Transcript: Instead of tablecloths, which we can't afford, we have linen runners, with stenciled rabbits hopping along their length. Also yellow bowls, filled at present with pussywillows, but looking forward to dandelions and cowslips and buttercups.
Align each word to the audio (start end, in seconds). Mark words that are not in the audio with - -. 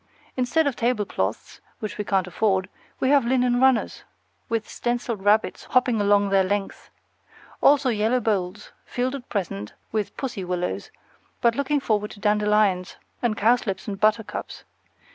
Instead 0.35 0.65
of 0.65 0.75
tablecloths, 0.75 1.61
which 1.77 1.99
we 1.99 2.03
can't 2.03 2.25
afford, 2.25 2.67
we 2.99 3.09
have 3.11 3.23
linen 3.23 3.61
runners, 3.61 4.03
with 4.49 4.67
stenciled 4.67 5.23
rabbits 5.23 5.65
hopping 5.65 6.01
along 6.01 6.29
their 6.29 6.43
length. 6.43 6.89
Also 7.61 7.89
yellow 7.91 8.19
bowls, 8.19 8.71
filled 8.83 9.13
at 9.13 9.29
present 9.29 9.73
with 9.91 10.17
pussywillows, 10.17 10.89
but 11.39 11.53
looking 11.53 11.79
forward 11.79 12.09
to 12.09 12.19
dandelions 12.19 12.95
and 13.21 13.37
cowslips 13.37 13.87
and 13.87 13.99
buttercups. 13.99 14.63